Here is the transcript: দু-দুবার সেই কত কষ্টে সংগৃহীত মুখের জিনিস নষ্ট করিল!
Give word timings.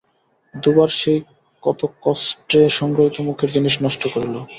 দু-দুবার 0.53 0.89
সেই 0.99 1.19
কত 1.63 1.81
কষ্টে 2.03 2.61
সংগৃহীত 2.77 3.17
মুখের 3.27 3.49
জিনিস 3.55 3.73
নষ্ট 3.85 4.03
করিল! 4.13 4.35